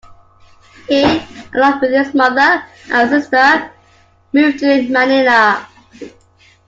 He, 0.87 1.03
along 1.53 1.79
with 1.79 1.91
his 1.91 2.15
mother 2.15 2.63
and 2.89 3.07
sister, 3.11 3.71
moved 4.33 4.57
to 4.57 4.89
Manila. 4.89 5.67